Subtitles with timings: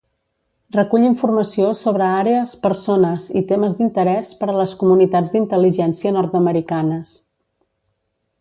[0.75, 7.17] Recull informació sobre àrees, persones i temes d'interès per a les comunitats d'intel·ligència nord-americanes.